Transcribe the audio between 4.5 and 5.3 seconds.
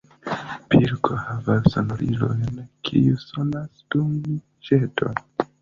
ĵeto.